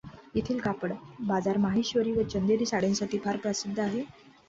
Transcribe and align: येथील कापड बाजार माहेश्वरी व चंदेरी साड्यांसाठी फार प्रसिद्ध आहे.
येथील 0.35 0.59
कापड 0.59 0.93
बाजार 1.21 1.57
माहेश्वरी 1.59 2.11
व 2.13 2.23
चंदेरी 2.25 2.65
साड्यांसाठी 2.65 3.17
फार 3.19 3.37
प्रसिद्ध 3.37 3.79
आहे. 3.79 4.01